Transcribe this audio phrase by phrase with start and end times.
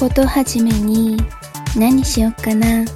[0.00, 1.18] ことはじめに
[1.76, 2.86] 何しよっかな。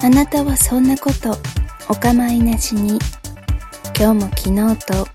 [0.00, 1.36] あなたはそんなこと
[1.88, 2.96] お構いなしに
[3.98, 5.08] 今日も昨日と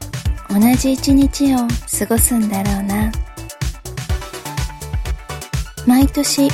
[0.49, 1.59] 同じ一日を
[1.97, 3.09] 過ごすんだろうな。
[5.85, 6.49] 毎年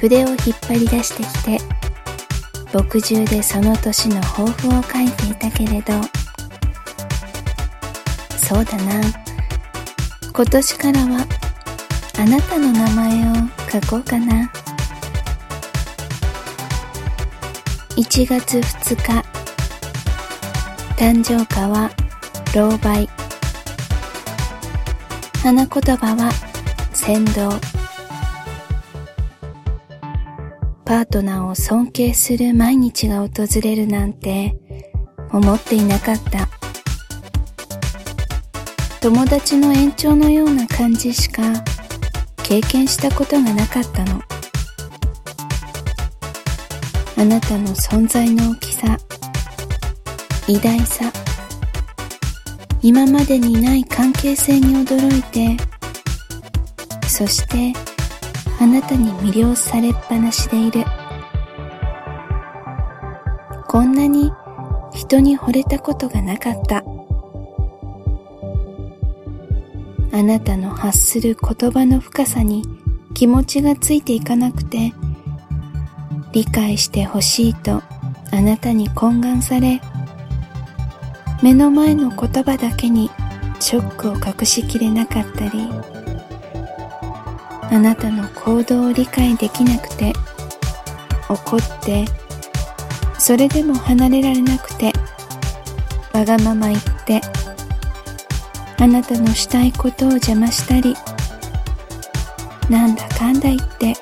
[0.00, 1.58] 筆を引っ張り出してきて
[2.72, 5.92] 墨汁でその年の抱負を書いていたけれど
[8.38, 9.02] そうだな。
[10.32, 11.39] 今年からは
[12.20, 13.34] あなたの名前を
[13.72, 14.52] 書こうかな。
[17.96, 19.24] 1月2日。
[20.98, 21.90] 誕生花は
[22.54, 23.08] 老媒。
[25.42, 26.30] 花言葉は
[26.92, 27.58] 先導。
[30.84, 34.54] パートナーを尊敬する毎日が訪れるなんて
[35.32, 36.50] 思っていなかった。
[39.00, 41.42] 友達の延長のような感じしか
[42.50, 44.20] 経験したことがなかったの。
[47.16, 48.98] あなたの存在の大きさ
[50.48, 51.12] 偉大さ
[52.82, 55.56] 今までにない関係性に驚いて
[57.06, 57.72] そして
[58.58, 60.84] あなたに魅了されっぱなしでいる。
[63.68, 64.32] こんなに
[64.92, 66.82] 人に惚れたことがなかった。
[70.12, 72.64] あなたの発する言葉の深さに
[73.14, 74.92] 気持ちがついていかなくて
[76.32, 77.82] 理解してほしいと
[78.32, 79.80] あなたに懇願され
[81.42, 83.10] 目の前の言葉だけに
[83.60, 85.68] ショックを隠しきれなかったり
[87.72, 90.12] あなたの行動を理解できなくて
[91.28, 92.04] 怒って
[93.18, 94.92] それでも離れられなくて
[96.12, 97.20] わがまま言って
[98.80, 100.96] あなたのしたいことを邪魔したり
[102.68, 103.94] なんだかんだ言って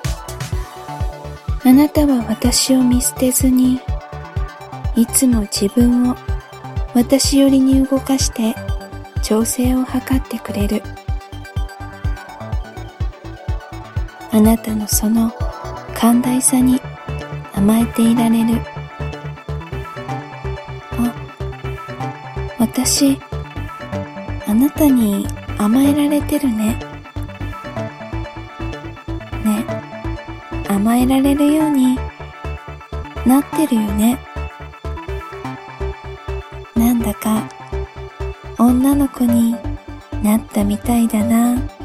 [1.65, 3.81] あなたは私を見捨てずに
[4.95, 6.17] いつも自分を
[6.95, 8.55] 私寄りに動かして
[9.23, 10.83] 調整を図ってくれる。
[14.31, 15.33] あなたのその
[15.95, 16.81] 寛大さに
[17.53, 18.61] 甘えていられる。
[20.93, 21.15] あ
[22.59, 23.19] 私
[24.49, 25.27] あなたに
[25.59, 26.75] 甘えられてるね。
[29.45, 29.67] ね。
[30.67, 31.97] 甘えられるように
[33.27, 34.19] なってるよね。
[36.75, 37.47] なんだか
[38.59, 39.55] 女の子に
[40.23, 41.78] なったみたいだな。